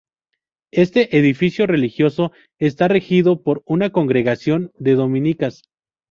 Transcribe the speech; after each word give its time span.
Este 0.71 1.15
edificio 1.15 1.67
religioso 1.67 2.31
está 2.57 2.87
regido 2.87 3.43
por 3.43 3.61
una 3.67 3.91
congregación 3.91 4.71
de 4.79 4.95
dominicas. 4.95 5.61